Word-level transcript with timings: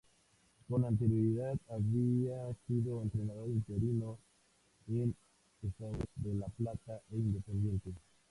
Con 0.67 0.83
anterioridad 0.83 1.55
había 1.69 2.51
sido 2.65 3.03
entrenador 3.03 3.51
interino 3.51 4.17
en 4.87 5.15
Estudiantes 5.61 6.07
de 6.15 6.33
La 6.33 6.47
Plata 6.47 7.01
e 7.11 7.17
Independiente. 7.17 7.93